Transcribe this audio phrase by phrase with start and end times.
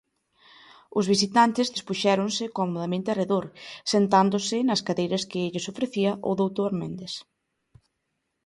[0.97, 3.45] Os visitantes dispuxéronse comodamente arredor,
[3.93, 7.13] sentándose nas cadeiras que lles ofrecía o doutor Méndez.